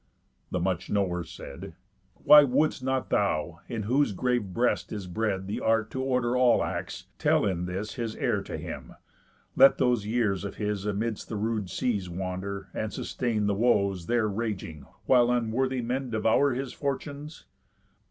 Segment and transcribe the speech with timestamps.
[0.49, 1.75] The much knower said:
[2.15, 6.63] "Why wouldst not thou, in whose grave breast is bred The art to order all
[6.63, 8.95] acts, tell in this His error to him?
[9.55, 14.27] Let those years of his Amids the rude seas wander, and sustain The woes there
[14.27, 17.45] raging, while unworthy men Devour his fortunes?"